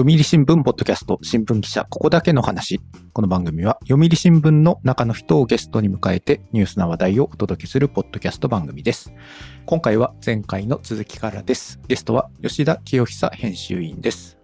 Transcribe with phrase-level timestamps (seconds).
[0.00, 2.80] 読売新聞ポッドキャスト新聞記者ここだけの話。
[3.12, 9.12] この番組は読売新聞の中の人をゲストに迎えてニュースな話題をお届けするポッドキャスト番組です。
[9.66, 11.80] 今回は前回の続きからです。
[11.86, 14.38] ゲストは吉田清久編集員です。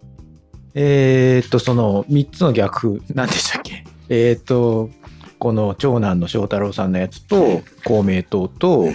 [0.74, 3.82] えーっと、その3つの逆風、何でしたっけ？
[4.10, 4.90] えーっと、
[5.38, 8.90] この長男の翔太郎さんのやつと、公明党と、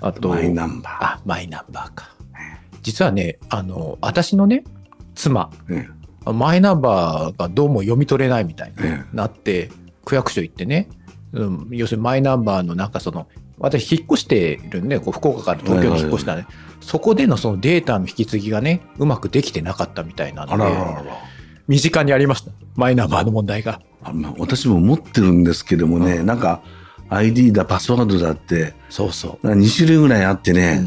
[0.00, 0.96] あと、マイナンバー。
[1.00, 2.14] あ、マイナンバーか。
[2.82, 4.62] 実はね、あの、私のね、
[5.16, 5.88] 妻、え
[6.32, 9.70] マイナンバーがどうも読み取れないみたいにえなって、
[10.04, 10.88] 区役所行ってね、
[11.32, 16.46] うん、要するにマイナンバーのなんかその、私引っ越してるんで、こう福岡から東京に引っ越したね、
[16.80, 21.02] そこでのそのデータの引き継ぎがね、うまくできてなかったみたいなあので、らららら。
[21.68, 22.52] 身近にありました。
[22.76, 23.80] マイナンバーの問題が。
[24.04, 26.62] あまあ私も持ってるんですけどもね、なんか
[27.08, 30.54] ID だパスワードだってそうそなんか2種類ぐらいあってう。
[30.54, 30.78] ね、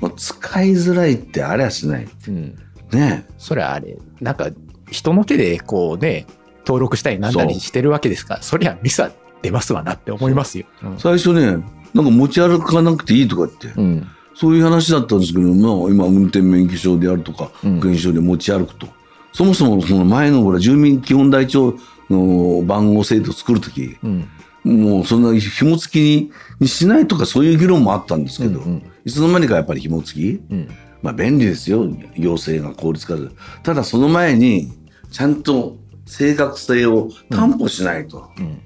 [0.00, 0.08] うん。
[0.08, 2.08] もう使いづらいってありゃしない。
[2.28, 2.58] うん。
[2.92, 3.26] ね。
[3.38, 4.48] それはあれ、なんか
[4.92, 6.26] 人の手でこうね、
[6.66, 9.10] 登録したりなんだりしてるわけですから、そりゃミスは
[9.42, 10.66] 出ますわなって思いますよ。
[10.82, 10.88] う。
[10.90, 10.98] ん。
[10.98, 11.62] 最初ね
[11.94, 14.06] なんか持ち歩かなくていいとかって、うん。
[14.34, 17.76] そういう話だったんですけど、まあ、今運転免許証であるとかうん。
[17.76, 18.86] 保険証で持ち歩くと、
[19.32, 21.74] そもそもその前のほら住民基本台帳
[22.08, 24.28] の番号制度を作るときうん。
[24.64, 28.82] もうそんな紐付きににしないとかそういう議論もあったんですけど、うんうん。
[29.04, 30.68] いつの間にかやっぱり紐付き、うん。
[31.02, 31.84] まあ便利ですよ。
[32.16, 33.32] 行政が効率化する。
[33.64, 34.72] ただその前に
[35.12, 38.60] ちゃんと正確性を担保しないと、うん。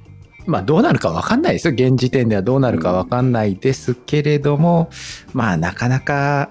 [0.46, 1.74] まあどうなるか分かんないですよ。
[1.74, 4.88] 現時点ではどうなるか分かんないですけれども、
[5.32, 6.50] まあなかなか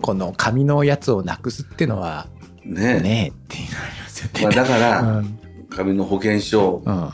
[0.00, 2.28] この紙のやつをなくすっていうのは
[2.64, 4.42] ねねっていうのありますよね。
[4.42, 5.38] まあ、だから、 うん。
[5.70, 7.08] 紙の保険証うん。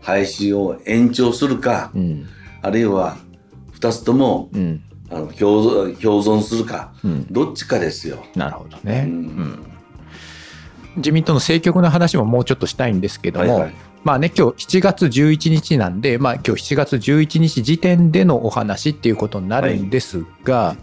[0.00, 2.26] 廃止を延長するか、うん。
[2.62, 3.16] あるいは
[3.78, 4.82] 2つともうん。
[5.10, 7.26] あの共存共存するかうん。
[7.30, 8.18] どっちかですよ。
[8.34, 9.04] なるほどね。
[9.06, 9.67] うんうん
[10.98, 13.74] 自民党の政局の話ももうちょっとしたいんですけども、はいはい。
[14.04, 20.76] まあね、今日7月11日なんで、まあ今日7月11日時点でのお話っていうことになるんですが、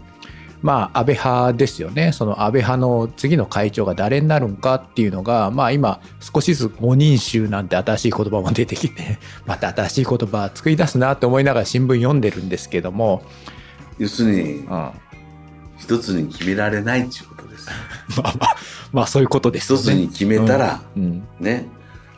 [0.62, 2.12] まあ安倍派ですよね。
[2.12, 13.22] その安倍派の次の会長が誰になるんかっていうのが、まあ今少しずつ五人衆なんて新しい言葉も出てきて、 また新しい言葉作り出すなって思いながら新聞読んでるんですけども、
[13.98, 14.92] 要するにうん、ま
[15.78, 18.20] 一つに決められないっていうことです。
[18.22, 18.56] あまあ、
[18.92, 19.82] まあそういうことですよね。
[19.82, 21.68] 一つに決めたら、うん、ね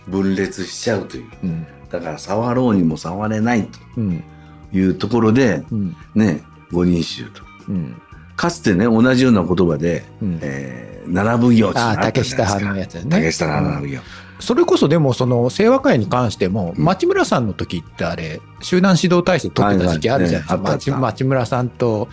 [0.07, 1.31] 分裂しちゃうという。
[1.43, 4.25] うん、だから触ろうにも触れないうん、
[4.71, 6.43] というところでうん、ね
[6.73, 7.43] 五人衆と。
[7.69, 8.01] うん、
[8.37, 10.39] かつてね同じような言葉で、うん。
[10.43, 13.07] えー奈良奉行ああ、竹下派のやつね。
[13.09, 14.01] 竹下派の奉行、
[14.41, 16.85] それこそでもその清和会に関してもうん。
[16.85, 22.09] 町村さんの時ってあれ集団指導体制取ってた時期あるじゃないですか、町村さんと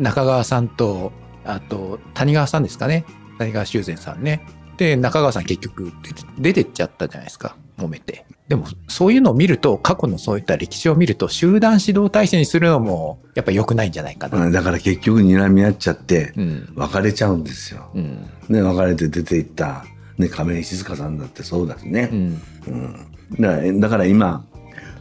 [0.00, 1.12] 中川さんと
[1.44, 3.04] あと谷川さんですかね。
[3.38, 4.46] 谷川修善さんね。
[4.76, 5.92] で中川さん結局
[6.38, 7.56] 出てっちゃったじゃないですか。
[7.78, 8.24] 揉めて。
[8.48, 16.72] でもそういうのを見ると過去のそういった歴史を見ると集団指導体制にするのもやっぱ良くないんじゃないかな、うんだから結局睨み合っちゃってうん。
[16.74, 17.90] 別れちゃうんですよ。
[17.94, 18.30] うん。
[18.48, 19.84] ね別れて出ていった、
[20.18, 22.10] ね、亀井静香さんだってそうだしね。
[22.12, 22.42] うん。
[22.66, 22.92] うん。
[23.40, 24.44] だからだから今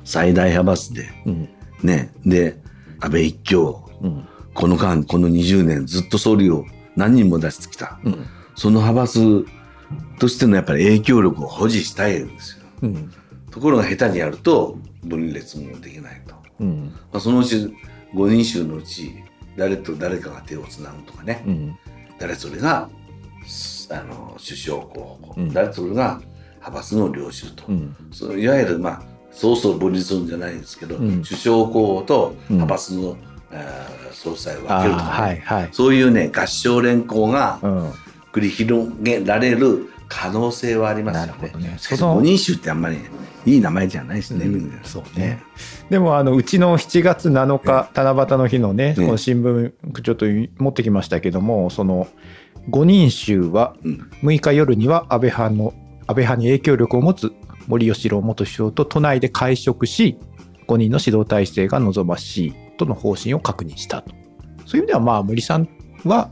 [0.03, 1.49] 最大派閥でうん。
[1.83, 2.57] ねで
[2.99, 7.99] 安倍一強うんこの間この20年ずっと総理を何人も出してきた。
[8.03, 8.25] うん。
[8.55, 9.45] その派閥
[10.19, 12.63] としてのやっぱり影響力を保持したいんですよ。
[12.83, 13.11] うん。
[13.49, 16.35] ところが下手にやると分裂もできないと。
[16.59, 16.93] うん。
[17.11, 17.73] まあ、そのうち
[18.13, 19.13] 5人衆のうち
[19.57, 21.77] 誰と誰かが手をつなぐとかね、うん。
[22.19, 22.89] 誰それが
[23.45, 25.53] すあの首相候補、うん。
[25.53, 26.21] 誰それが
[26.55, 27.95] 派閥の領袖と、うん。
[28.11, 31.23] そういわゆるまあそうそう分立するんじゃないんですけど、うん。
[31.23, 32.55] 首相候補とうん。
[32.57, 33.30] 派閥の、あー
[34.11, 35.69] 総裁を分けるとかね、はいはい。
[35.71, 37.91] そういうね合唱連行がうん。
[38.31, 41.51] 繰り広げられる可能性はありますよね。
[41.57, 41.75] ね。
[41.77, 42.97] その五人衆ってあんまり
[43.45, 44.45] いい名前じゃないですね。
[44.45, 44.79] うん。
[44.83, 45.41] そうね。
[45.89, 49.05] でもあのうちの7月7日七夕の日のね、うん。
[49.05, 50.25] この新聞ちょっと
[50.61, 52.07] 持ってきましたけどもその
[52.69, 54.09] 5人衆はうん。
[54.23, 55.73] 6日夜には安倍派の
[56.07, 57.31] 安倍派に影響力を持つ
[57.67, 60.17] 森喜朗元首相と都内で会食し
[60.67, 64.11] 5人の指導体制が望ましいとの方針を確認したと。
[64.65, 65.69] そういう意味ではまあ森さん
[66.03, 66.31] は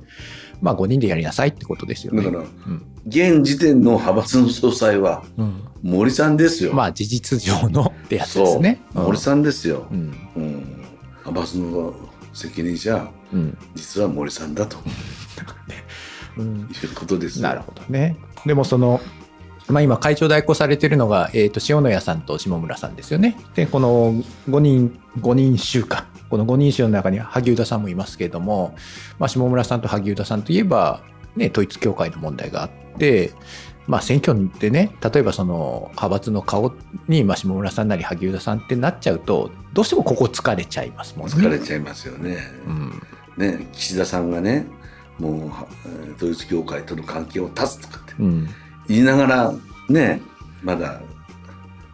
[0.62, 2.24] まあ5人でやりなさいってことですよね。
[2.24, 2.86] だからうん。
[3.08, 5.64] 現時点の派閥の総裁はうん。
[5.82, 6.74] 森さんですよ。
[6.74, 8.82] まあ事実上のってやつですね。
[8.94, 9.88] そう森さんですよ。
[9.92, 9.98] うん。
[10.36, 10.86] うん。
[11.26, 11.94] 派閥の
[12.34, 13.58] 責任者うん。
[13.76, 14.78] 実は森さんだと。
[16.38, 16.62] うん。
[16.62, 17.48] いうことですよ。
[17.48, 18.18] なるほどね。
[18.46, 19.00] でもその、
[19.70, 23.38] まあ、今会長代行されてるのが、えー、と塩谷さんと下村さんですよね。
[23.56, 24.14] でこの
[24.50, 28.76] 5人5人衆かこの5人衆の中には萩生田さんもいますけれども、
[29.20, 31.02] まあ、下村さんと萩生田さんといえば
[31.36, 33.32] ね、統一教会の問題があって、
[33.88, 36.74] まあ、選挙でね、例えばその派閥の顔
[37.08, 41.34] に、まあ、下村さんなり萩生田さんってなっちゃうと、どうしてもここ疲れちゃいますもんね。
[41.34, 42.38] 疲れちゃいますよね。
[42.68, 43.02] うん。
[43.38, 44.68] ね、岸田さんがね、
[45.18, 48.50] もう統一教会との関係を断つとかってうん。
[48.90, 49.54] 言いながら、
[49.88, 50.22] ね、
[50.62, 51.02] まだ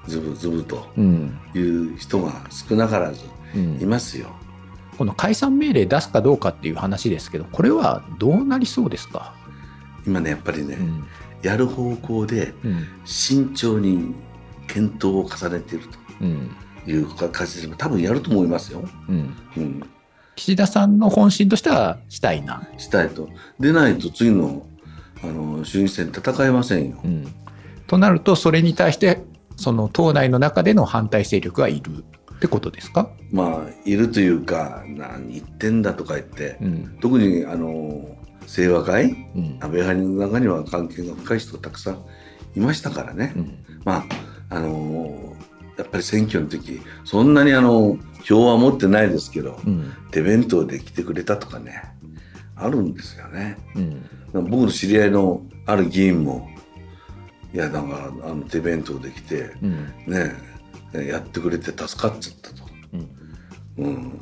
[0.07, 1.37] ズブズブとうん。
[1.53, 3.23] いう人が少なからず
[3.55, 4.27] うんいますよ。
[4.97, 9.33] この解散命令出すかどうかっていう話ですけど、これはどうなりそうですか？
[10.07, 11.03] 今ね、やっぱりね、うん。
[11.41, 12.85] やる方向でうん。
[13.03, 14.13] 慎重に
[14.67, 15.85] 検討を重ねている
[16.21, 16.51] うん。
[16.85, 18.87] という形で多分やると思いますよ。
[19.09, 19.35] うん。
[19.57, 19.83] うん、
[20.35, 22.67] 岸田さんの本心としてはしたいな。
[22.77, 23.27] したいと。
[23.59, 24.65] でないと次の
[25.23, 26.99] あの衆院選戦えませんよ。
[27.03, 27.27] うん。
[27.87, 29.23] となると、それに対して、
[29.57, 32.03] その党内の中での反対勢力がいる
[32.35, 33.09] ってことですか？
[33.31, 36.97] まあいるというか何言ってんだとか言って、うん。
[36.99, 38.17] 特にあの
[38.47, 39.05] 清和会？
[39.35, 39.57] うん。
[39.61, 42.03] 安倍派の中には関係が深い人がたくさん
[42.55, 43.33] いましたからね。
[43.35, 43.65] うん。
[43.85, 44.05] ま
[44.49, 45.33] ああの
[45.77, 49.93] やっぱり選挙の時そんなにあの票は持ってないですけど、うん。
[50.11, 51.81] 手弁当で来てくれたとかね
[52.57, 53.57] あるんですよね。
[53.75, 54.09] うん。
[54.41, 56.49] 僕の知り合いのある議員も
[57.53, 59.85] いやだからあの手弁当で来てうん。
[60.07, 60.55] ね
[60.93, 62.63] やってくれて助かっちゃったと、
[63.77, 64.21] うん。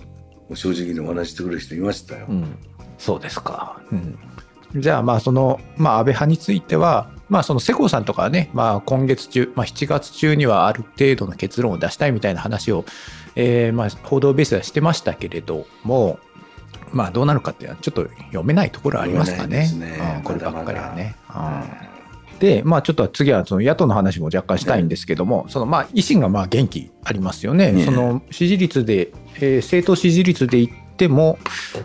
[0.50, 2.25] うん、正直にお話してくれる人いましたよ。
[2.30, 2.57] うん。
[2.98, 3.81] そうですか。
[3.92, 4.18] うん。
[4.75, 12.86] じゃあ、まあ、その、まあ、安倍派については、まあ、その世耕さんとかはね、まあ、今月中、まあ、7月中にはある程度の結論を出したいみたいな話を、
[13.36, 16.18] えーまあ、報道ベースではしてましたけれども、
[16.93, 19.69] まあ、どうなるかっていうのは、ちょっと読めないところはありますかね。
[19.77, 20.17] ね。
[20.17, 21.15] うんこればっかりはね。
[21.27, 21.87] まだまだ。
[21.87, 21.93] うん。
[22.43, 31.39] で、まあ、ちょっと次はその野党の話も若干したいんですけども、そのまあ維新がまあ元気ありますよね、ねその支持率で、えー政党支持率で言っても、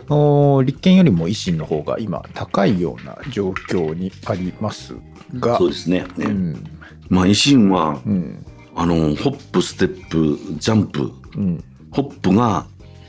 [0.09, 4.95] お立憲よりも維新の方が今、高いような状況にあります
[5.35, 6.63] が、そうですねね、うん、
[7.07, 8.45] まあ維新はうん、
[8.75, 11.11] あのホップステップジャンプ。
[11.37, 12.65] うん、ホップが、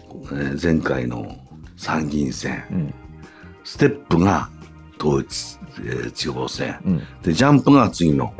[0.06, 1.39] えー前回の
[1.80, 2.62] 参議院選。
[2.70, 2.94] うん、
[3.64, 4.50] ステップが
[5.00, 6.78] 統一、えー地方選。
[6.84, 8.34] うん、でジャンプが次の、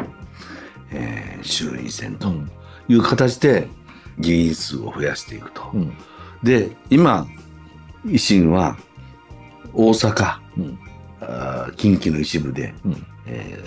[0.93, 2.51] えー衆院選とうん、
[2.89, 3.67] いう形で
[4.19, 5.71] 議員数を増やしていくと。
[5.73, 5.93] うん、
[6.43, 7.27] で今
[8.05, 8.77] 維新は
[9.73, 10.79] 大阪うん、
[11.23, 13.59] あー近畿の一部で、うん、え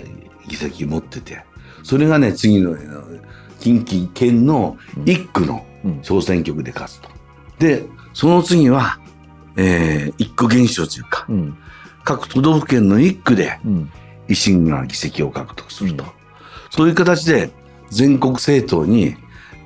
[0.46, 1.42] ー議席持ってて
[1.82, 3.20] それがね次のえー
[3.58, 7.10] 近畿圏の1区のうん、小選挙区で勝つと。
[7.58, 7.84] で
[8.14, 8.98] その次は、
[9.56, 11.56] えー、1区減少というかうん、
[12.02, 13.90] 各都道府県の1区でうん、
[14.28, 16.10] 維新が議席を獲得すると、うん。
[16.70, 17.50] そういう形で
[17.90, 19.16] 全国政党に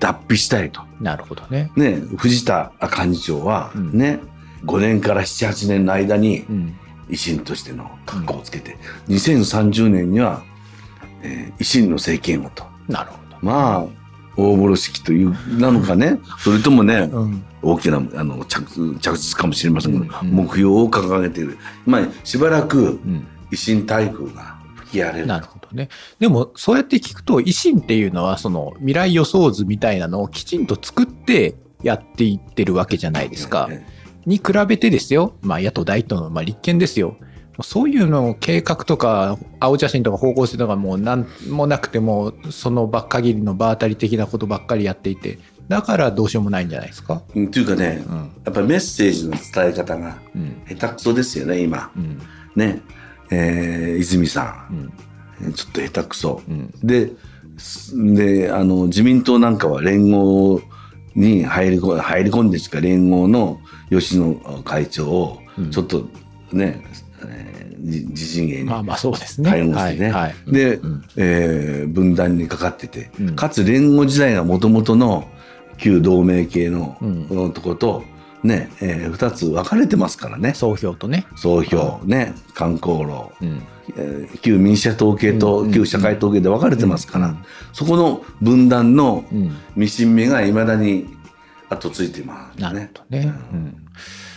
[0.00, 0.82] 脱皮したいと。
[1.00, 1.70] なるほどね。
[1.76, 3.96] ね、藤田幹事長はうん。
[3.96, 4.20] ね、
[4.64, 10.42] 5年から7、8年の間にうん、維新としての格好をつけて、2030年には、
[11.22, 12.64] えー維新の政権をと。
[12.88, 13.36] なるほど。
[13.42, 13.86] まあ、
[14.36, 21.58] 大風呂敷という、なのかね、それともね、うん、大きなあの着着実かもしれませんけど、目標を掲げている。
[21.86, 23.26] まあ、しばらくうん。
[23.50, 25.26] 維新台風が吹き荒れる。
[25.26, 25.88] なるほどね。
[26.18, 33.68] でも、そうやって聞くと、維新っていうのは、その未来予想図みたいなのをきちんと作ってやっていってるわけじゃないですか。
[33.68, 33.86] ね
[34.26, 37.16] に比べてですよ、まあ、野党第一党の、まあ、立憲ですよ。
[37.60, 45.38] そういうのを計画とか、青写真とか方向性とかもうなんもなくても、その場限りの場当たり的なことばっかりやっていて、
[45.68, 47.22] だからどうしようもないんじゃないですか？
[47.34, 48.16] うんというかね、うん。
[48.16, 50.62] やっぱりメッセージの伝え方がうん。
[50.68, 51.90] 下手くそですよね、今。
[51.96, 52.18] うん。
[52.56, 52.80] ね。
[53.30, 55.48] えー泉さうん。
[55.48, 56.42] ん、ちょっと下手くそ。
[56.48, 56.72] うん。
[56.82, 57.12] で、
[57.58, 60.62] すで、あの、自民党なんかは連合
[61.14, 63.58] に入り込入り込んでしか連合の
[63.90, 64.34] 吉野
[64.64, 66.08] 会長をうん、ちょっと
[66.52, 66.80] ね、
[67.80, 69.50] 自陣営にまあまあそうですね。
[69.50, 70.10] 介護してね。
[70.10, 70.22] はい。
[70.22, 75.28] はいで、うんえー分断にかかってて、うんかつ連合時代がもともとの
[75.78, 78.02] 旧同盟系の、のとこと、
[78.42, 80.54] ね、えー二つ分かれてますからね。
[80.54, 81.26] 総評とね。
[81.36, 83.62] 総評、ね、観光路、うん。
[83.96, 87.38] えー旧民主党系とうん旧社会党系で分かれてますから、うん
[87.72, 89.56] そこの分断のうん。
[89.76, 91.06] ミシン目がいまだに
[91.70, 92.90] 後ついてますなるね。
[92.96, 93.32] ほどね。
[93.52, 93.76] うん。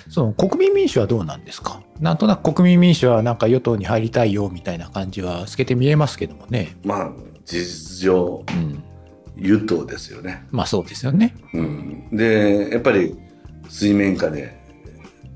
[0.10, 1.81] その国民民主はどうなんですか？
[2.01, 6.75] なんとなく国民民主はなんか与党に入りたいよみたいな感じは透けて見えますけどもね。
[6.84, 7.12] まあ
[7.46, 8.84] 事実上うん。
[9.38, 10.46] 与党ですよね。
[10.51, 11.36] まあそうですよね。
[11.53, 13.15] うん、でやっぱり
[13.70, 14.60] 水面下で、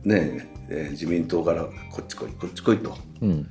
[0.03, 1.69] ねえー自民党からこ
[2.01, 3.47] っち来いこっち来いとうん。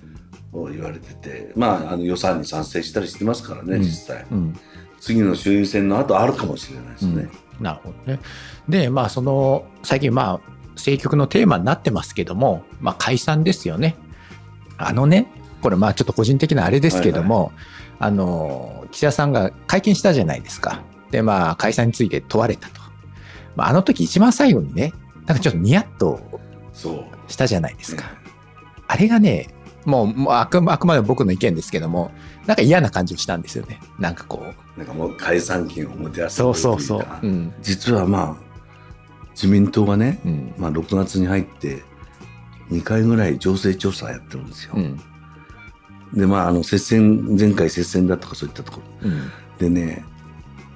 [0.73, 4.59] 言われてて、まあ、あの予算に賛成したりしてますからね、うん実際うん。
[5.01, 7.29] 次の衆院選の後あるかもしれないですね。
[7.61, 8.21] なるほどね。
[8.69, 13.97] で、まあその、最近まあ政局のテーマになってますけども、まあ解散ですよね。
[14.77, 15.27] あのね、
[15.63, 17.53] これまあちょっと個人的なあれですけども、
[17.99, 20.83] あの、岸田さんが会見したじゃないですか。
[21.11, 22.81] で、まあ解散について問われたと。
[23.57, 24.93] まあ、あの時一番最後にね、
[25.27, 26.21] なんかちょっとニヤッと
[26.73, 27.33] そう。
[27.33, 28.05] したじゃないですか。
[28.87, 29.49] あれがね、
[29.85, 32.11] もうもうあくあくまでも僕の意見ですけども、
[32.47, 33.81] なんか嫌な感じをしたんですよね。
[33.99, 34.79] なんかこう。
[34.79, 37.27] なんかもう解散金をもてあそそうそうそう。
[37.27, 37.55] うん。
[37.63, 38.44] 実はまあ、
[39.35, 40.55] 自民党がね、うん。
[40.57, 41.83] まあ6月に入って
[42.71, 44.75] 2回ぐらい情勢調査やってるんですよ。
[44.77, 45.01] うん。
[46.15, 49.11] で、まあ、あの、接戦、前回接戦だとかそういったところ。
[49.11, 49.31] うん。
[49.59, 50.05] でね、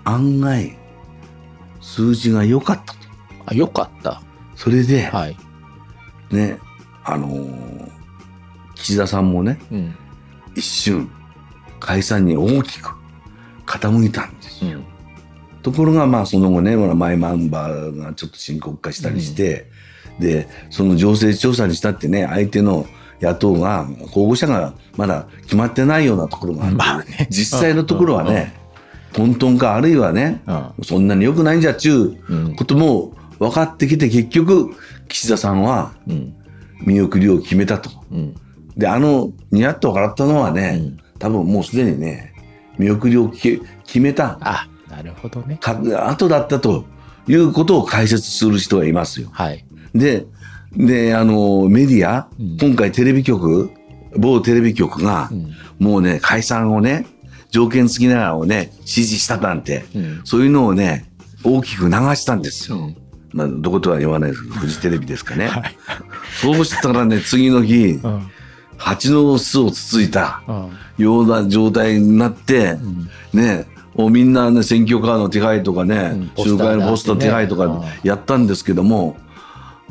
[0.04, 0.76] 案外、
[1.80, 2.98] 数字が良かったと。
[3.46, 4.22] あ、よかった。
[4.56, 5.36] それで、はい。
[6.30, 6.58] ね、
[7.04, 7.88] あのー
[8.74, 9.96] 岸田さんもね、うん。
[10.54, 11.10] 一瞬、
[11.80, 12.90] 解散に大きく
[13.66, 14.80] 傾いたんですよ。
[15.68, 15.72] うん。
[15.72, 19.66] ところが、まあ、その後ね、ほらマイナンバーがちょっと深刻化したりして、
[20.18, 22.86] で、その情勢調査にしたってね、相手の
[23.20, 28.54] 野党が、候補者がまだ決まってないようなところがあまあね実際のところはね、
[29.12, 30.84] トントンか、あるいはね、うん。
[30.84, 34.74] そんなに良くないんじゃっちゅうんうことも分かってきて、結局、
[35.08, 36.34] 岸田さんはうん。
[36.84, 37.90] 見送りを決めたと。
[38.12, 38.34] うん。
[38.76, 42.32] で、あの、ニヤッと笑ったのはね、うん多分もうすでにね、
[42.78, 44.68] 見送りを決決めたあ、
[44.98, 45.58] なるほどね。
[45.60, 46.84] か後だったと
[47.28, 49.28] いうことを解説する人がいますよ。
[49.32, 49.64] はい。
[49.94, 50.26] で、
[50.76, 53.70] で、あの、メディア、うん今回テレビ局、
[54.16, 55.52] 某テレビ局がう、ん。
[55.78, 57.06] もうね、解散をね、
[57.50, 60.20] 条件付きながらをね、指示したなんて、うん。
[60.24, 61.08] そういうのをね、
[61.44, 62.78] 大きく流したんですよ。
[62.78, 62.96] うん。
[63.32, 65.46] まあ、どことは言わないですけど、フジテレビですかね。
[65.46, 65.76] はい。
[66.42, 68.28] そうしたらね、次の日、うん。
[68.76, 70.70] 蜂の巣をつついたうん。
[71.04, 73.40] ような状態になって、うん。
[73.40, 73.66] ね、
[73.98, 79.16] もうみんなね、選挙カーの手配とかね、うん集会のポストの手配とかやったんですけども、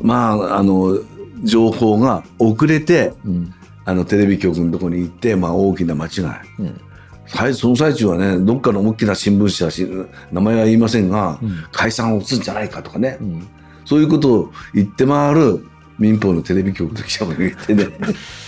[0.00, 0.98] まあ、あの、
[1.44, 3.54] 情報が遅れて、うん。
[3.84, 6.22] あの、テレビ局のところに行って、まあ、大きな間違い。
[6.58, 6.80] うん。
[7.26, 9.86] はい、その最中はね、どっかの大きな新聞社し、
[10.32, 13.46] 名前は言いませんが、うん解散を打つんじゃないかとかね、うん。
[13.84, 15.66] そういうことを言って回る
[15.98, 17.88] 民放のテレビ局の記者もいてね、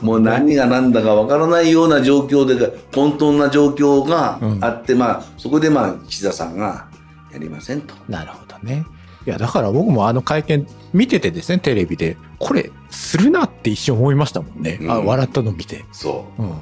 [0.00, 6.86] もう何が何だかわからないような状況で、混沌な状況があって、まあ、そこでまあ、岸田さんが
[7.32, 7.94] やりませんと。
[7.94, 8.00] ど。
[8.08, 8.84] なるほどね。
[9.26, 14.78] いや、だから僕もあの会見見ててですね、テレビで、これ、するなって一瞬思いましたもんね。
[14.88, 15.84] あ、うん笑ったの見て。
[15.92, 16.50] そうん。
[16.50, 16.52] う。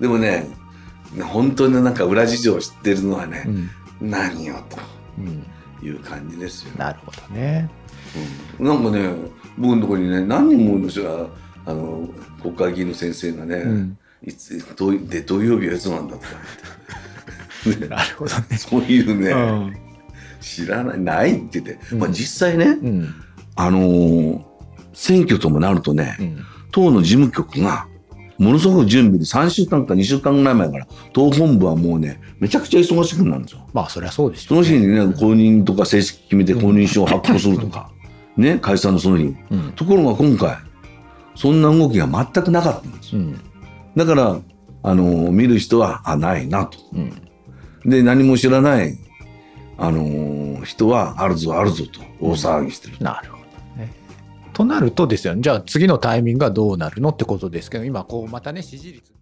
[0.00, 0.48] でもね、
[1.20, 3.70] 本当になんか裏事情を知ってるのはねう、ん。
[4.10, 4.54] 何よ
[5.18, 5.44] うん。
[5.80, 6.72] という感じですよ。
[6.78, 7.68] なるほどね。
[8.58, 9.08] うんなんかね、
[9.58, 11.26] 僕のところにね、何人もの人が、
[11.64, 12.08] あの、
[12.42, 13.98] 国会議員の先生がね、うん。
[14.24, 16.28] いつ、どうで、土曜日はいつなんだとか
[17.64, 17.82] 言って。
[17.84, 18.44] ね なるほどね。
[18.56, 19.76] そういうね、うん。
[20.40, 23.14] 知らない、ないって言って、うんまあ実際ね、うん。
[23.54, 24.52] あのー
[24.94, 26.44] 選挙ともなるとね、うん。
[26.70, 27.86] 党の事務局が、
[28.38, 33.66] ものすごく準備で3週間か2週間ぐらい前から、党本部はもうね、めちゃくちゃ忙しくなるんですよ。
[33.72, 37.90] まあ、そりゃそうですその日にね、公認とか正式決めて公認書を発行するとか、
[38.36, 39.34] ね、解散のその日。
[39.50, 39.72] うん。
[39.72, 40.56] ところが今回、
[41.34, 43.20] そんな動きが全くなかったんですよ。
[43.20, 43.40] うん。
[43.96, 44.38] だから、
[44.84, 46.78] あのー見る人は、あ、ないなと。
[46.92, 47.12] うん。
[47.90, 48.98] で、何も知らない、
[49.78, 52.96] あのー人は、あるぞあるぞと大騒ぎしてる。
[53.00, 53.44] なるほど
[53.82, 53.92] ね。
[54.52, 59.12] となるとですよね、じゃあ次のタイミングがどうなるのってことですけど、今、こう、またね、支持率。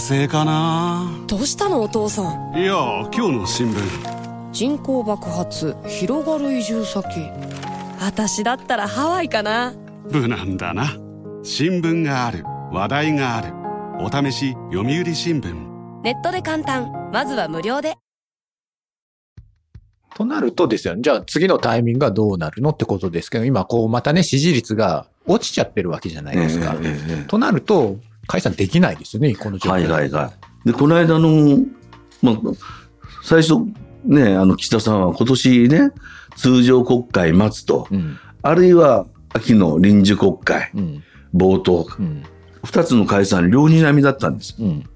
[0.00, 1.24] 後は火星かな。
[1.26, 2.58] どうしたのお父さん？
[2.58, 2.74] いや
[3.14, 4.50] 今日の新聞。
[4.52, 7.06] 人口爆発広がる移住先。
[8.00, 9.74] 私だったらハワイかな。
[10.10, 10.96] 無難だな。
[11.42, 12.44] 新聞がある。
[12.72, 13.52] 話題がある。
[14.02, 15.54] お試し読売新聞。
[16.02, 16.90] ネットで簡単。
[17.12, 17.98] まずは無料で。
[20.14, 26.74] となるとですよね、じゃあ次のタイミングがどうなるのってことですけど、今、こう、またね、支持率が落ちちゃってるわけじゃないですか。
[27.28, 27.96] となると、
[28.30, 29.72] 解散できないですよね、この状況。
[29.72, 30.32] はいはいは
[30.64, 30.68] い。
[30.68, 31.58] で、この間の、
[32.22, 32.36] まあ、
[33.24, 33.54] 最初、
[34.04, 35.90] ね、あの、岸田さんは今年ね、
[36.36, 38.16] 通常国会待つと、うん。
[38.42, 41.02] あるいは秋の臨時国会うん。
[41.34, 42.22] 冒頭、うん。
[42.62, 44.54] 二つの解散両にみだったんです。
[44.60, 44.88] うん。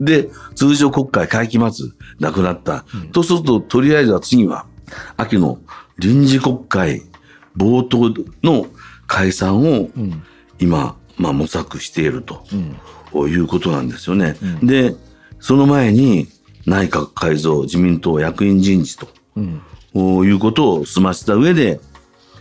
[0.00, 1.90] で、通常国会会期末、
[2.20, 2.86] なくなった。
[2.94, 4.64] うんとすると、とりあえずは次は、
[5.18, 5.58] 秋の
[5.98, 7.02] 臨時国会
[7.54, 8.66] 冒頭の
[9.06, 10.22] 解散をうん。
[10.58, 13.30] 今、まあ、模索しているとうん。
[13.30, 14.36] いうことなんですよね。
[14.42, 14.94] うんで、
[15.40, 16.28] その前に
[16.66, 19.60] 内閣改造、自民党役員人事とうん。
[20.26, 21.80] いうことを済ませた上で、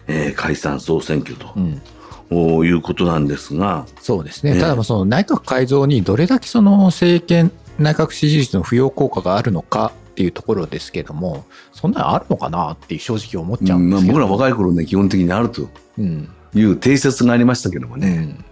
[0.07, 1.81] えー解散総選挙とうん。
[2.29, 4.53] おいうことなんですが、そうですね。
[4.53, 14.19] ええただ、その内閣改造にどれだけその政権、内閣支持率の扶養効果があるのかっていうところですけども、そんなのあるのかなって正直思っちゃうんまあ、ですけど。
[14.19, 16.29] 僕ら若い頃ね、基本的にあるとうん。
[16.53, 18.45] いう定説がありましたけどもね、うん。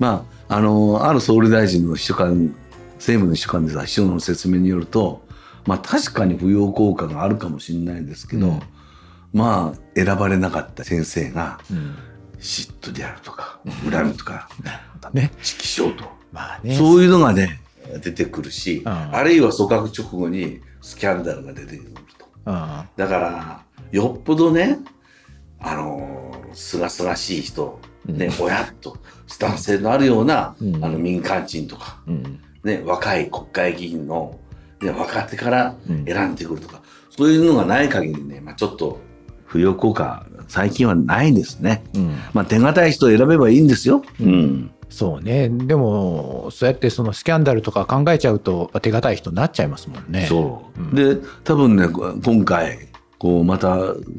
[0.00, 2.56] まあ、あの、ある総理大臣の秘書官、
[2.96, 5.22] 政務の秘書官でさ、秘書の説明によると、
[5.66, 8.60] まあ確かに扶養効果があるかもしれないですけど、うん
[9.32, 11.96] まあ選ばれなかった先生がうん。
[12.40, 14.48] 嫉妬であるとか、恨みとか、
[15.12, 15.30] ね。
[15.34, 16.74] 指揮症と、まあね。
[16.74, 17.60] そういうのがね、
[18.02, 22.26] 出てくるし、うんあるいは組閣直後にスキャンダルが出てくると。
[22.46, 22.54] うん。
[22.96, 24.78] だから、よっぽどね、
[25.60, 32.40] あのー、すがすがしい人、ね、親と、スタンス性のあるような、うんあの民間人とか、うん。
[32.64, 34.38] ね、若い国会議員の、
[34.82, 39.00] ね、若手からうん選んでくるとか、そういうのがない限りね、まあ、ちょっと、
[39.48, 41.82] 扶養効果、最近はないですね。
[41.94, 42.16] うん。
[42.32, 44.02] まあ、手堅い人を選べばいいんですよ。
[44.20, 44.70] うん。
[44.88, 45.48] そうね。
[45.48, 50.26] でも、そうやってそのスキャンダルとか考えちゃうと、手堅い人になっちゃいますもんね。
[50.28, 50.80] そう。
[50.80, 52.88] うんで、多分ね、今回、
[53.18, 53.76] こう、また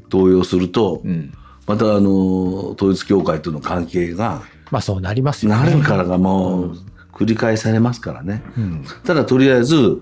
[0.10, 1.34] 登用すると、うん。
[1.68, 4.42] またあの、統一教会との関係が、
[4.72, 5.58] まあそうなりますよね。
[5.64, 6.78] なるからがもう、
[7.14, 8.42] 繰り返されますからね。
[8.58, 8.86] うん。
[9.04, 10.02] ただ、とりあえず、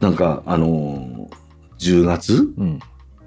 [0.00, 1.28] なんか、あの、
[1.78, 2.78] 10月うん。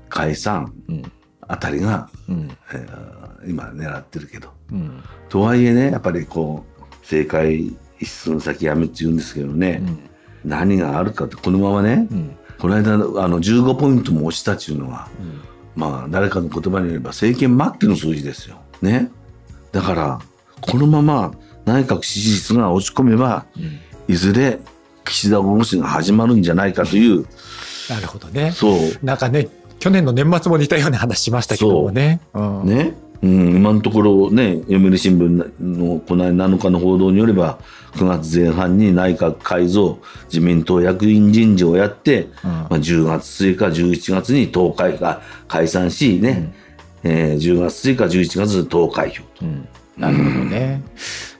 [0.09, 1.03] 解散うん。
[1.41, 2.49] あたりが、うん。
[2.73, 4.49] えー今狙ってるけど。
[4.71, 5.03] うん。
[5.27, 9.83] とはいえね、やっぱりこう、政界一寸先やめって言うんですけどね、
[10.45, 12.37] 何があるかって、このままね、うん。
[12.59, 15.41] この間、あの、15ポイントも落ちたっていうのは、うん。
[15.75, 18.57] まあ、誰かの言葉によれば政権末期の数字ですよ。
[18.81, 19.11] ね。
[19.71, 20.19] だから、
[20.61, 21.33] このまま
[21.65, 23.79] 内閣支持率が落ち込めば、うん。
[24.07, 24.59] いずれ
[25.05, 27.25] 岸田降ろしが始まるんじゃないかという、
[27.89, 28.51] なるほどね。
[28.51, 29.47] そう、なんかね、
[29.79, 32.21] 去年の年末も似たような話しましたけどもね。
[32.33, 32.65] うん。
[32.65, 32.93] ね。
[33.21, 37.59] うん、今のところね、読売新聞のこの間7日の報道によれば、
[37.93, 46.53] 9月前半に内閣改造、自民党役員人事をやって、うんまあ、10月1日、11月に党会が解散しね、
[47.03, 49.45] えー10月1日、11月投開票と。
[49.45, 50.81] うんなるほどね。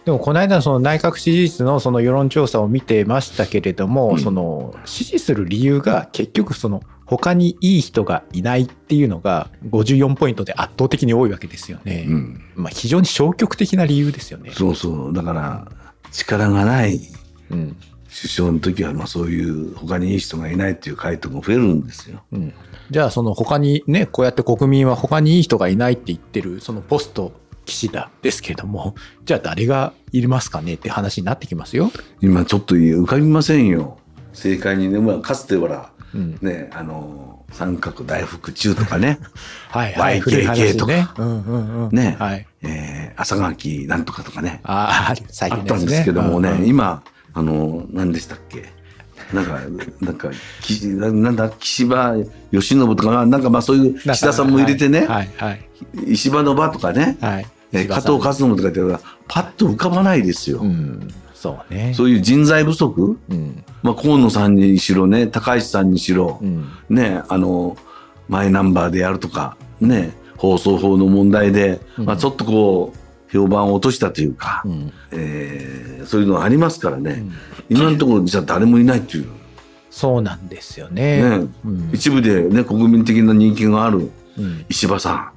[0.06, 6.84] でもこの間のその内閣支持率のその世論調査を見てましたけれども、うんその支持する理由が結局その
[7.18, 12.06] 他にいい人がいないっていうのが54ポイントで圧倒的に多いわけですよね。
[12.08, 14.52] うん、まあ非常に消極的な理由ですよね。
[14.52, 15.14] そうそう。
[15.14, 15.68] だから、
[16.12, 17.00] 力がない
[17.52, 17.78] うん。
[18.10, 22.24] 首相の時は、まあそういう他にいい人がいないっていう回答が増えるんですよ。
[22.32, 22.54] うん。
[22.90, 27.32] じゃあその他にね、こうやって国民は他にいい人がいないって言ってるそのポスト
[27.66, 28.96] 岸田ですけども、
[29.26, 31.92] じゃあ誰がいりますかねって話になってきますよ。
[32.22, 33.98] 今ちょっと浮かびませんよ。
[34.34, 36.38] 政界にね、まあかつてほら、うん。
[36.42, 39.20] ね、あの、三角大福中とかね、
[39.70, 40.22] はいはい。
[40.22, 41.08] YKK とかね。
[41.18, 41.96] うんうんうん。
[41.96, 42.48] ねはい。
[42.62, 48.72] えー、朝垣なんとかとかね、ああ、最あったんですけどもね、うんうん今、あの、何でしたっけ？
[49.34, 49.60] なんか、
[50.02, 50.30] なんか、
[50.62, 52.14] きななんだ、岸場
[52.52, 55.66] 義信とかな、なんかまあそういう岸田さんも入れてね、はいはい。
[56.08, 57.46] 石破の場とかね、はい。
[57.72, 60.60] えー加藤勝信とか言ってパッと浮かばないですよ。
[60.60, 61.08] うん。
[61.44, 61.94] そうね。
[61.94, 63.20] そういう人材不足？
[63.30, 63.66] うん。
[63.82, 66.70] まあ、河野さんにしろね、高市さんにしろ、うん。
[66.90, 67.76] ね、あの、
[68.30, 72.98] マイナンバーでやるとか、ね、放送法の問題で、うんまあ、ちょっとこう、
[73.30, 74.94] 評判を落としたというか、うん。
[75.12, 77.34] えーそういうのがありますからね、うん
[77.78, 79.26] 今のところじゃ誰もいないっていう、
[79.90, 81.40] そうなんですよね。
[81.40, 81.90] ねうん。
[81.92, 84.66] 一部でね、国民的な人気があるうん。
[84.70, 85.32] 石破さん。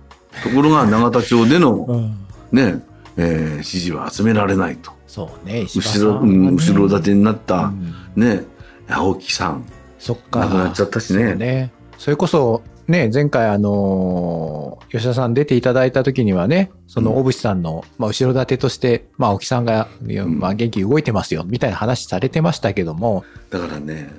[0.44, 2.16] ところが永田町での、うん
[2.52, 2.80] ね、
[3.16, 4.92] えー支持は集められないと。
[5.16, 5.62] そうね。
[5.62, 7.72] 後ろ、ん後ろ盾になった、
[8.16, 8.44] うんね、
[8.86, 9.64] 青木さん。
[9.98, 10.40] そっか。
[10.40, 19.88] 亡くなっちゃったしねそれこそ、ね、前回あのー吉田さん出ていただいた時にはね、その小渕さんの、まあ、後ろ盾として、まあ、青木さんが、
[20.26, 24.10] まあ、元気動いてますよ、みたいな話されてましたけども、だからね、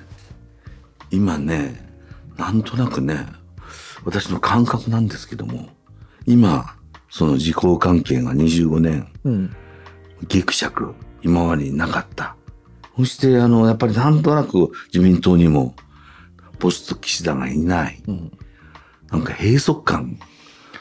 [1.12, 1.80] 今ね、
[2.36, 3.24] なんとなくね、
[4.04, 5.68] 私の感覚なんですけども、
[6.26, 6.74] 今、
[7.08, 9.56] その時効関係が25年、うん。
[10.26, 12.36] ぎくしゃく、今までになかった。
[12.96, 15.74] そして、あの、やっぱりなんとなく自民党にも、
[16.58, 18.02] ポスト岸田がいない。
[18.08, 18.32] うん。
[19.10, 20.18] なんか閉塞感。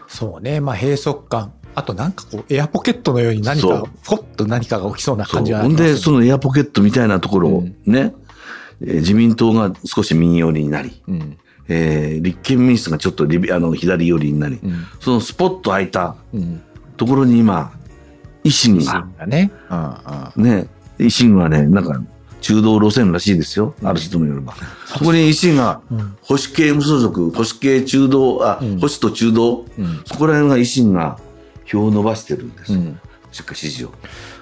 [0.08, 0.60] そうね。
[0.60, 1.54] まあ、閉塞感。
[1.76, 5.26] あとなんかこう、エアポケットのように何かポッと何かが起きそうな。
[5.26, 8.16] 感じはありますほんで、そのエアポケットみたいなところをうんね、
[8.82, 11.38] えー自民党が少し右寄りになり、うん。
[11.68, 14.86] えー立憲民主がちょっとリビあの左寄りになり、うん。
[15.00, 16.64] そのスポッと空いたうん。
[16.98, 17.77] ところに今、
[18.48, 19.52] 維新維が、新がね。
[19.70, 19.96] うん
[20.38, 20.44] うん。
[20.44, 20.68] ね、
[21.00, 22.02] 維新はね、なんか、
[22.42, 23.74] 中道路線らしいですよ。
[23.84, 24.56] ある人によれば。
[24.86, 30.02] そこに維新が、うん保守系無所属、保守系中道、あ、うん保守と中道、うん。
[30.06, 31.20] そこら辺が維新が
[31.66, 32.74] 票を伸ばしてるんです。
[33.32, 33.92] しっかり支持を。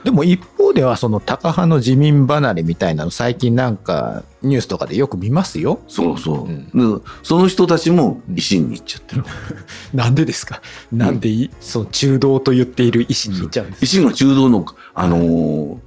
[0.06, 5.80] でも一方ではそのタカ派の自民離れみたいなの最近なんかニュースとかでよく見ますよ。
[5.88, 6.46] そうそう。
[6.46, 9.26] うんでその人たちも維新に行っちゃってる。
[9.96, 10.62] なんでですか？
[10.92, 15.78] なんでい、その中道と言っている維新に行っちゃうんです維新は中道の、あのー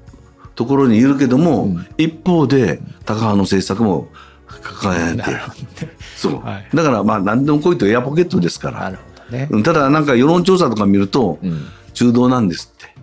[0.56, 4.08] ところにいるけども、うん一方で高派の政策も
[4.48, 5.42] 抱えてるね。
[6.16, 9.48] そう、はいだからまあ何でも来いとエアポケットですからなるほどね。
[9.52, 11.66] うんただなんか世論調査とか見るとうん。
[11.94, 12.94] 中道なんですって、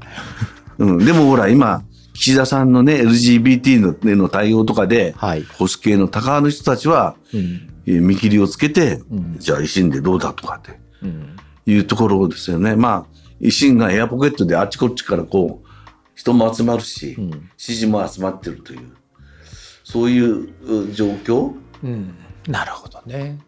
[0.77, 1.83] うん、でもほら今
[2.13, 5.43] 岸田さんのね LGBT のへの対応とかではい。
[5.43, 7.71] 保守系の高派の人たちはうん。
[7.87, 11.35] えー見切りをつけて、うんじゃあ維新でどうだとかってうん。
[11.67, 12.75] いうところですよね。
[12.75, 15.67] まあ、維新がエアポケットであっちこっちからこう、
[16.15, 18.91] 人も集まるし、うん支持も集まってるという、
[19.83, 21.53] そういうう状況。
[21.83, 22.15] うん。
[22.47, 23.39] なるほどね。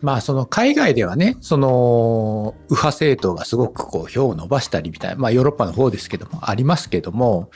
[0.00, 7.50] まあその海外ではね、その右派政党がすごくこう票を伸ばしたりみたいな、まあヨーロッパの方ですけども、ありますけども、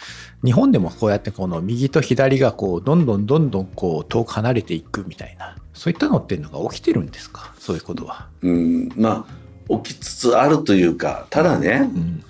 [0.45, 7.55] 日本でもこうやってこの右と左がこうどんどんどんどんこう遠く離れていくみたいな、そういったのっていうのが起きてるんですか？
[7.59, 8.29] そういうことは。
[8.43, 9.25] うん、ま
[9.71, 12.25] あ、起きつつあるというか、ただね、うん。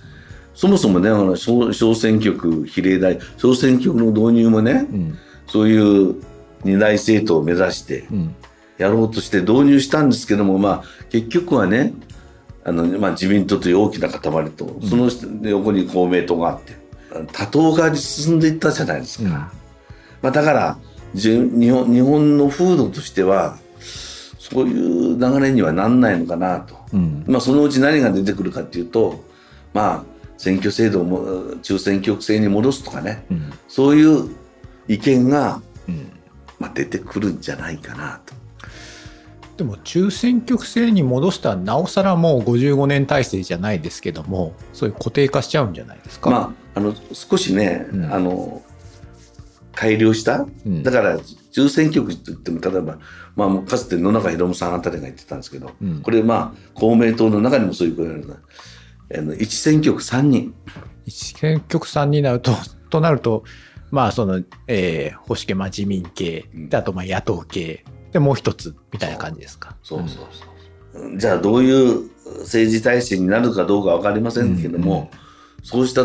[0.55, 5.19] そもそもね、あの小小選挙区、比例代、小選挙区の導入もね、うん。
[5.47, 6.23] そういう
[6.65, 8.35] 二大政党を目指してうん。
[8.79, 11.93] やろうとして導入したんですけども、まあ、結局はね、
[12.65, 15.11] あの、まあ、自民党という大きな塊と、その
[15.43, 16.77] 横に公明党があって、
[17.33, 19.53] 多党化に進んでいったじゃないですか。
[20.23, 20.79] まあ、だから
[21.15, 23.59] 日本日本の風土としては
[24.39, 27.25] そういう流れにはなんないのかなと、うん。
[27.27, 29.23] まあ、そのうち何が出てくるかっていうと
[29.75, 30.05] まあ
[30.39, 33.53] 選挙制度をも中選挙区制に戻すとかねうん。
[33.69, 34.31] そういう
[34.89, 36.13] 意見が、うん。
[36.59, 38.35] まあ、出てくるんじゃないかなと。
[39.63, 46.31] でも中選挙区制に戻したらなおさらもう55年体制じゃないですけどもそういう固定化しちゃうんじゃないですか？
[46.31, 46.37] ま
[46.75, 48.13] あ、あの少しね、うん。
[48.13, 48.61] あの
[49.73, 50.83] 改良した、うん。
[50.83, 51.17] だから
[51.53, 52.99] 中選挙区といっても例えば、
[53.37, 56.03] まあ、かつて野中宏さんあたりが言ってたんですけど、うん。
[56.03, 58.37] これまあ公明党の中にもそういう声がある
[59.17, 60.55] あの1選挙区3人。
[61.07, 62.51] 一選挙区さんになると
[62.91, 63.45] となると
[63.93, 69.77] まあその、えー、保守系、まあ、自民系あとまあ野党系でもう一つみたいな感じですか？
[69.83, 70.27] そうそう
[70.93, 75.11] そう、じゃあどういう政治体制になるかどうか分かりませんけども、
[75.63, 76.05] そうした、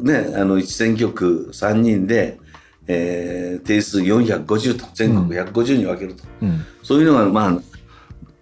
[0.00, 2.38] ね、あの1選挙区3人で、
[2.86, 6.64] えー定数450と全国150に分けると、うん。
[6.82, 7.60] そういうのがまあ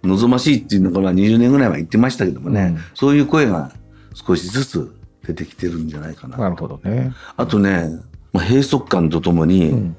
[0.03, 2.83] 望ましいっていうのがまあ20年ぐらいは言ってましたけどもね、うん。
[2.93, 3.71] そういう声が
[4.13, 6.37] 少しずつ出てきてるんじゃないかな。
[6.37, 7.11] なるほどね。
[7.37, 7.89] あとね、
[8.33, 9.97] まあ、閉塞感とともに、うん。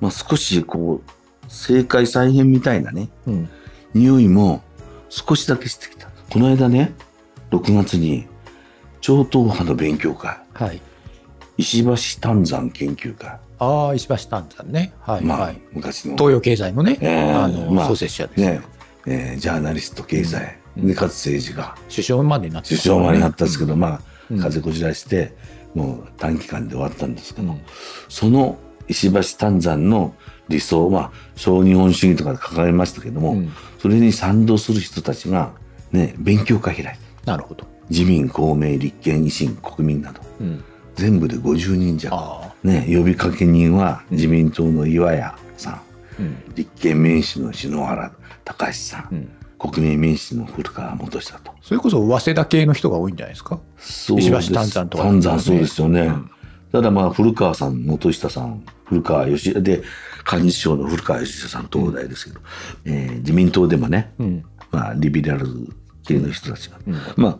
[0.00, 1.10] まあ、少しこう
[1.48, 3.48] 政界再編みたいなねうん。
[3.94, 4.62] 匂いも
[5.08, 6.08] 少しだけしてきた。
[6.30, 6.92] この間ね、
[7.50, 8.26] 6月に
[9.00, 10.80] 超党派の勉強会、はい。
[11.56, 14.92] 石橋丹山研究会、ああ石橋丹山ね。
[15.00, 15.60] はい、まあ、はい。
[15.72, 16.16] 昔の。
[16.16, 18.60] 東洋経済のね、えーあの、まあ創設者です、ね、
[19.06, 20.86] えージャーナリスト経済、うん。
[20.86, 21.74] でかつ政治が。
[21.88, 24.38] 首相までになって首相までなったんですけど、まあ、うん。
[24.38, 25.34] 風こじらして、
[25.74, 27.60] もう短期間で終わったんですけど、うん。
[28.08, 30.14] その石橋丹山の
[30.48, 35.52] 理想は、小日本主義とかで掲げましたけども、うんそれに賛同する人たちが、
[35.92, 36.86] ね、勉強会開い
[37.24, 37.30] た。
[37.32, 37.64] なるほど。
[37.90, 40.64] 自民、公明、立憲、維新、国民など、うん、
[40.96, 42.12] 全部で50人弱。
[42.12, 45.80] ああ、ね、呼びかけ人は自民党の岩屋さん、
[46.18, 48.10] うん立憲民主の篠原
[48.44, 51.52] 隆さん、うん、国民民主の古川元久と。
[51.62, 53.60] それこそ早稲田系の人が多いんじゃないですか？
[53.78, 56.00] 石橋丹山とか丹山そうですよね。
[56.00, 56.30] うん
[56.72, 59.82] ただまあ古川さん、元久さん、古川義で
[60.30, 62.40] 幹事長の古川義久さん東大ですけど、
[62.84, 65.46] えー自民党でもね、うん、まあリベラル
[66.04, 66.94] 系の人たちが、うん。
[67.16, 67.38] まあ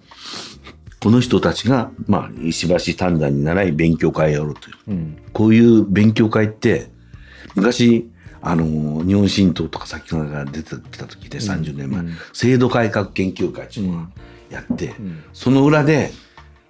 [1.00, 4.76] この人たちがまあ石橋丹山に習い勉強会をやろうという。
[4.88, 6.90] うん、こういう勉強会って、
[7.54, 8.10] 昔、
[8.40, 14.06] あの、日本新党とか先ほどが出てきた時で30年前、うん制度改革研究会っていうのを
[14.50, 15.22] やって、うん。
[15.32, 16.10] その裏で、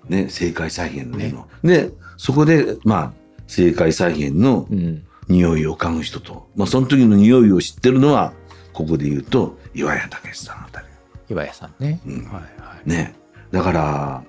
[0.09, 3.13] ね、政界再現のの、で、そこで、まあ、
[3.45, 8.35] 政界再現のうん、匂いを嗅ぐ人と、まあ、その時の匂いを知ってるのは、
[8.75, 10.87] ここで言うと、岩谷武さんあたり。
[11.31, 12.01] 岩屋さんね。
[12.07, 12.25] うん。
[12.25, 12.89] はいはい。
[12.89, 13.15] ね。
[13.51, 14.23] だから、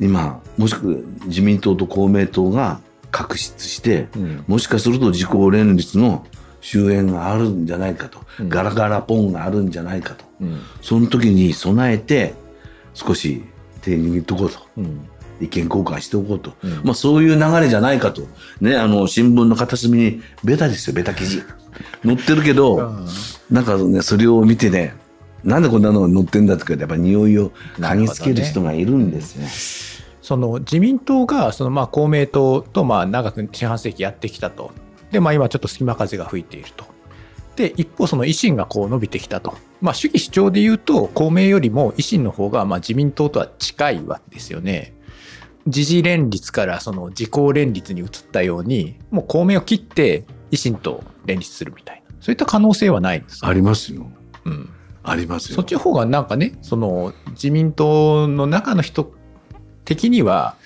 [0.00, 2.80] 今、もしく自民党と公明党が
[3.10, 6.26] 確執して、うん、もしかすると自公連立の
[6.60, 8.48] 終焉があるんじゃないかと、うん。
[8.48, 12.34] ガラガラポンがあるんじゃないかと、うん、その時に備えて、
[12.94, 13.44] 少し
[13.82, 15.08] 手握っとこうと、うん、
[15.44, 18.22] 意見交換しておこうと、うんまあそういう流れじゃないかと、
[18.60, 21.42] ね、あの、新聞の片隅にベタですよ、ベタ記事。
[22.04, 23.00] 載ってるけど、
[23.50, 24.94] なんかね、それを見てね、
[25.42, 29.48] なんでこんなの載ってんだとか、やっぱ匂いを嗅ぎつける人がいるんですね。
[30.22, 34.72] その自民党がそのまあ公明党とまあ長く四半世紀やってきたと。
[35.10, 36.86] で、まあ今ちょっと隙間風が吹いていると。
[37.56, 39.54] で、一方その維新がこう伸びてきたと。
[39.82, 44.93] まあ主義主張で言うと公明よりも維新の方がまあ自民党とは近いわけですよね。
[45.66, 52.14] 時事連立からその自公連立に移ったように、もう公明を切って維新と連立するみたいな。
[52.20, 54.10] そういった可能性はないんですかありますよ。
[54.44, 54.68] うん。
[55.02, 55.56] ありますよ。
[55.56, 59.12] そっちの方がなんかね、その自民党の中の人
[59.84, 60.56] 的には、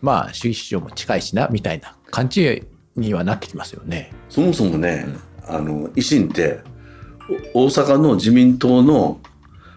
[0.00, 2.64] まあ主義主張も近いしな、みたいな感じ
[2.96, 4.12] にはなってきますよね。
[4.28, 5.06] そもそもね、
[5.46, 6.60] あの維新って
[7.54, 9.20] お大阪の自民党の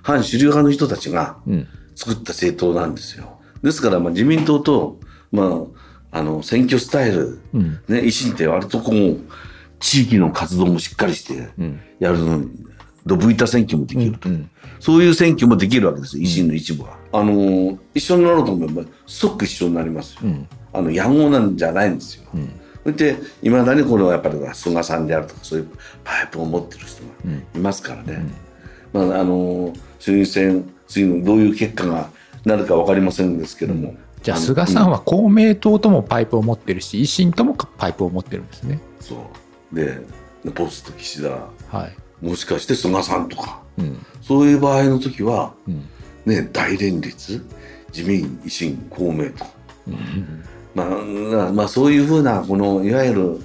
[0.01, 1.67] 反主流派の人たちがうん。
[1.95, 3.34] 作った政党なんですよ。
[3.65, 4.99] ですから、まあ、自民党と、
[5.31, 5.65] ま
[6.11, 7.71] あ、あの選挙スタイル、うん。
[7.87, 9.19] ね、維新って割とこう
[9.79, 11.81] 地域の活動もしっかりしてうん。
[11.99, 12.51] やるのに
[13.07, 14.51] ドブ板選挙もできると、うん。
[14.79, 16.95] そういう選挙もできるわけですよ維新の一部は。
[17.11, 20.19] あの一緒になろうと思えば即一緒になりますよ。
[20.25, 20.47] うん。
[20.71, 22.23] あの野合なんじゃないんですよ。
[22.35, 22.47] うん。
[22.83, 25.69] それでいまだにこれはやっぱり菅さんであるとかそういう
[26.03, 27.43] パイプを持ってる人がうん。
[27.55, 28.27] いますからね、
[28.93, 32.11] まあ、あの衆院選次のどういう結果が
[32.45, 38.79] なるか分かりませんですけども、じゃあの菅さんは公明党ともパイプを持ってるし、維新ともパイプを持ってるんですね。
[38.89, 39.15] うんそ
[39.73, 39.99] うで
[40.53, 42.25] ポスト岸田はい。
[42.25, 44.05] もしかして菅さんとかうん。
[44.21, 45.83] そういう場合の時は、うん。
[46.25, 47.45] ね、大連立
[47.93, 49.45] 自民維新公明と、
[49.87, 50.43] うん。
[50.73, 53.41] まあまあ、そういうふうなこのいわゆる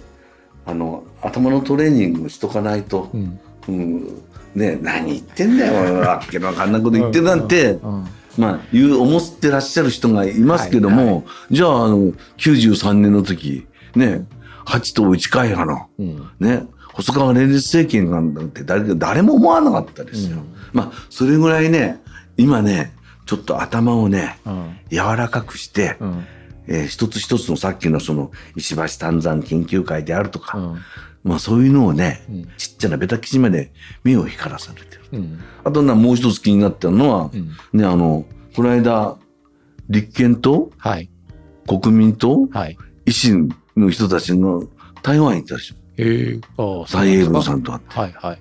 [0.66, 3.40] あの頭のトレーニングをしとかないと、うん。
[3.68, 4.22] うん
[4.54, 8.06] ね、何言ってんだよ、わけのわかんないこと言ってるなんて、うん。
[8.40, 14.26] まあ、言う、思ってらっしゃる人がいますけども、はいじゃあ、あの、93年の時、ね、
[14.66, 16.30] 8党1会派の、うん。
[16.40, 20.38] ね、細川連立政権なんて誰誰も思わなかったですよ。
[20.38, 22.00] うんまあ、それぐらいね、
[22.36, 22.92] 今ね、
[23.26, 24.76] ちょっと頭をね、うん。
[24.90, 26.24] 柔らかくして、うん。
[26.66, 30.78] えー一つ一つのさっきのその石橋丹山研究会であるとか、うん。
[31.22, 33.72] まあそういうのをね、うんちっちゃなベタ記事まで
[34.04, 35.02] 目を光らされてる。
[35.12, 35.40] うん。
[35.64, 37.50] あとな、もう一つ気になったのは、うん。
[37.78, 39.16] ね、あの、この間、
[39.88, 41.10] 立憲とはい。
[41.66, 42.76] 国民とはい。
[43.06, 44.64] 維新の人たちの
[45.02, 45.74] 台湾行ったでしょ。
[45.96, 46.40] へえ。
[46.56, 47.58] ああ、蔡英文さん。
[47.58, 47.98] んと会って。
[47.98, 48.38] はいはい。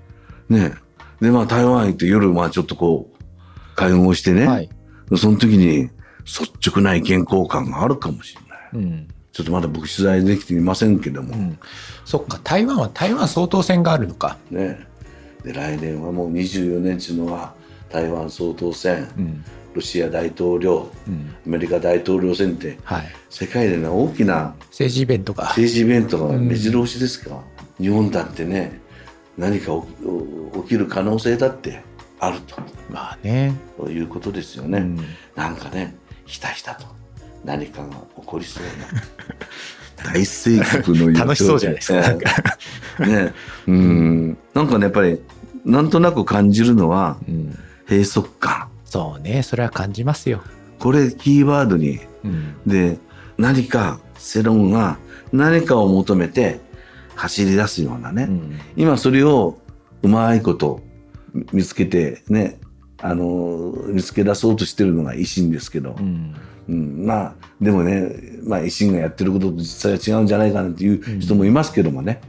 [0.50, 0.74] ね。
[1.22, 4.48] で、まあ台湾行って夜、まあちょっとこう、会合してね。
[4.48, 4.70] はい。
[5.18, 5.90] その時に、
[6.26, 8.60] 率直な意見交換があるかもしれない。
[8.74, 9.08] うん。
[9.40, 11.34] ちょっとまだ僕取材できていませんけども。
[11.34, 11.58] うん。
[12.04, 14.38] そっか、台湾は台湾総統選があるのか。
[14.52, 14.86] ね。
[15.44, 17.54] で、来年はもう24年っていうのは、
[17.90, 19.46] 台湾総統選、うん。
[19.74, 21.36] ロシア大統領、うん。
[21.48, 23.08] アメリカ大統領選って、はい。
[23.30, 25.46] 世界での大きな政治イベントが。
[25.46, 27.42] 政治イベントが目白押しですか、
[27.80, 28.80] 日本だってね
[29.38, 31.82] 何か起き起きる可能性だって
[32.20, 32.58] あると
[32.90, 33.54] まあね。
[33.78, 35.00] ということですよね、うん。
[35.36, 36.86] なんかねひたひたと
[37.44, 39.02] 何かが起こりそうな
[40.14, 42.02] 大盛局の楽しそうじゃないですか。
[42.02, 42.58] なんか。
[43.06, 43.34] ね
[43.68, 45.20] うんなんかねやっぱり
[45.66, 47.58] なんとなく感じるのはうん。
[47.88, 49.44] 閉塞感そうね。
[49.44, 50.42] それは感じますよ。
[50.80, 52.56] これキーワードにうん。
[52.66, 52.98] で
[53.38, 54.98] 何か世論が
[55.32, 56.60] 何かを求めて
[57.16, 58.60] 走り出すようなね、うん。
[58.78, 59.58] 今それを
[60.02, 60.82] うまいこと
[61.52, 62.60] 見つけてね
[63.02, 66.36] あの見つけ出そうとしてるのが維新ですけどう、ん。
[66.70, 72.22] うんまあでもね、まあ、維新がやってることと実際は違うんじゃないかなっていう人もいますけどもね、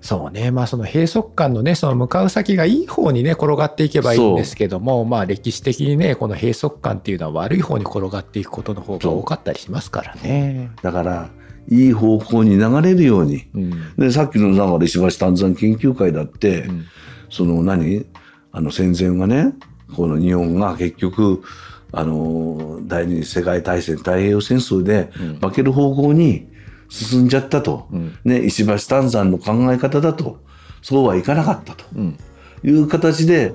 [0.00, 0.50] そうね。
[0.50, 10.70] まあその閉塞感のね、その向かう先がいい方にね、転がっていけばいいんですけども、まあ歴史的にね、この閉塞感っていうのは悪い方に転がっていくことの方が多かったりしますからね。
[10.82, 11.30] だから
[11.68, 13.46] いい方向に流れるように。
[13.54, 13.96] うん。
[13.96, 16.84] でさっきのだから石橋丹山研究会だって、うん。
[17.30, 18.06] その何？
[18.50, 19.52] あの戦前はね
[19.94, 21.42] この日本が結局
[21.92, 26.48] あの第二次世界大戦太平洋戦争でうん負ける方向に
[26.88, 28.18] 進んじゃったと、うん。
[28.24, 30.38] ね、石橋丹山の考え方だと
[30.82, 32.18] そうはいかなかったとうん。
[32.64, 33.54] いう形で、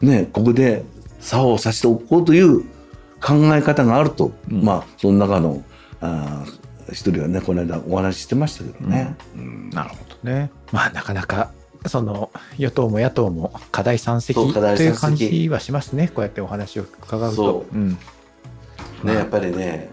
[0.00, 0.84] ね、ここで
[1.20, 2.60] 差をさしておこうという
[3.20, 5.62] 考え方があると、うんまあその中の
[6.00, 9.14] あー一人はねこの間お話ししてましたけどね。
[9.36, 10.50] うんなるほどね。
[10.72, 11.52] まあなかなか、
[11.86, 16.08] その与党も野党も課題山積という感じはしますね。
[16.08, 17.36] こうやってお話を伺うと。
[17.36, 17.98] そうん。
[19.02, 19.90] ね、やっぱりね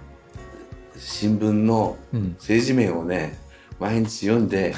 [0.97, 2.35] 新聞のうん。
[2.39, 3.37] 政治面をね
[3.79, 4.73] 毎日読んで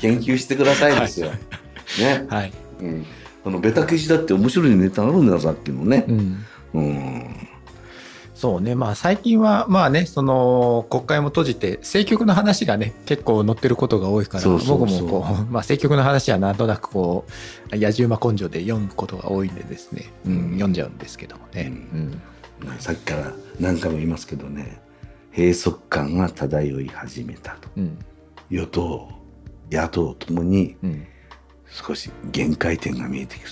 [0.00, 1.30] 研究してくださいですよ。
[2.00, 2.52] ね、はい。
[2.80, 3.06] うん、
[3.44, 6.12] あのベタ記事だって面白いネタあるんだよさっきのねう。
[6.12, 6.44] ん。
[6.74, 7.45] うん、
[8.36, 17.24] そうね、まあ最近はまあね、その国会も閉じて、政局の話がね、結構載ってることが多いから、そうそうそう僕もこう、 まあ政局の話はなんとなくこ
[17.72, 21.72] う、野じ馬根性で読むことが多いんでですね、うんうん読んじゃうんですけどもね。
[21.94, 22.22] ううん
[22.78, 24.80] さっきから何回も言いますけどね
[25.36, 27.68] 閉塞感が漂い始めたと。
[27.76, 27.98] うん。
[28.50, 29.08] 与党、
[29.70, 31.06] 野党ともにうん。
[31.70, 33.48] 少し限界点が見えてくる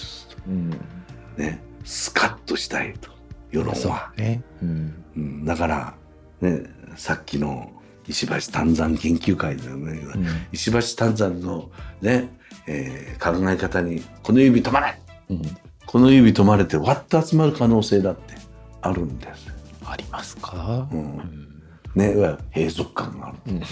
[0.49, 0.71] うん。
[0.71, 1.43] と。
[1.43, 3.11] ね、スカッとしたいと、
[3.55, 4.13] 世論は。
[4.17, 4.43] ね。
[4.63, 5.05] うん。
[5.17, 5.95] うん、だから、
[6.41, 6.63] ね、
[6.97, 7.71] さっきの
[8.07, 9.93] 石橋丹山研究会だよね。
[10.15, 11.71] うん石橋丹山の
[12.03, 12.37] ね、
[12.67, 15.43] えー考え方に、この指止まれうん。
[15.87, 18.35] この指止まれてわっと集まる可能性だって
[18.83, 19.47] あるんです。
[19.87, 20.89] ありますか？
[20.91, 21.63] ううんん。
[21.95, 23.39] ね、いわゆる閉塞感がある。
[23.47, 23.63] うん。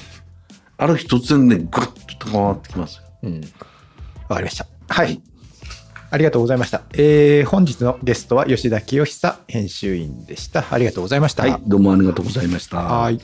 [0.78, 1.68] ある日突然ね、ぐっ
[2.18, 3.02] と高まってきますよ。
[3.24, 3.40] うん。
[4.28, 4.66] わかりました。
[4.88, 5.20] はい。
[6.12, 6.82] ありがとうございました。
[6.92, 10.66] えー、本日のゲストは吉田清久編集員でした。
[10.70, 11.44] ありがとうございました。
[11.44, 12.76] はい、どうもありがとうございました。
[12.76, 13.18] はい。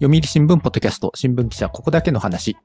[0.00, 2.56] 読売新聞ポッドキャスト新聞記者ここだけの話。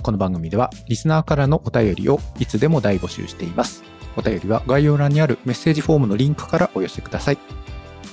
[0.00, 3.82] この番組ではリスナーからのお便りをいつでも大募集しています。
[4.16, 7.38] お便りは概要欄にあるメッセージフォームのリンクからお寄せください。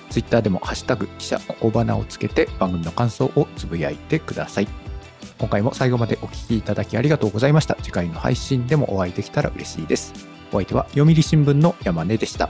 [0.09, 4.67] ツイッターでもハッシュタグ記者ここばなをつけて番組の感想をつぶやいてください。
[5.37, 7.75] 今回も最後までお聞きいただきありがとうございました。
[7.83, 10.34] 次回の配信でもお会いできたら嬉しいです。
[10.55, 12.49] お相手は読売新聞の山根でした。